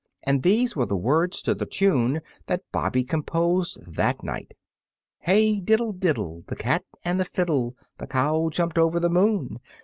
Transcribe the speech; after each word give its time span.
And 0.23 0.41
these 0.41 0.75
were 0.75 0.87
the 0.87 0.97
words 0.97 1.43
to 1.43 1.53
the 1.53 1.67
tune 1.67 2.21
that 2.47 2.63
Bobby 2.71 3.03
composed 3.03 3.85
that 3.93 4.23
night: 4.23 4.55
Hey, 5.19 5.59
diddle, 5.59 5.91
diddle, 5.93 6.43
The 6.47 6.55
cat 6.55 6.83
and 7.05 7.19
the 7.19 7.25
fiddle, 7.25 7.75
The 7.99 8.07
cow 8.07 8.49
jumped 8.51 8.79
over 8.79 8.99
the 8.99 9.09
moon! 9.11 9.59